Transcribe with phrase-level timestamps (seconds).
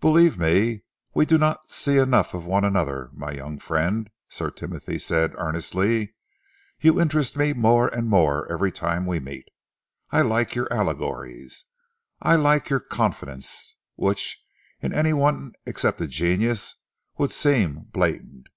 [0.00, 4.96] "Believe me, we do not see enough of one another, my young friend," Sir Timothy
[4.96, 6.14] said earnestly.
[6.80, 9.48] "You interest me more and more every time we meet.
[10.12, 11.64] I like your allegories,
[12.20, 14.40] I like your confidence, which
[14.80, 16.76] in any one except a genius
[17.18, 18.50] would seem blatant.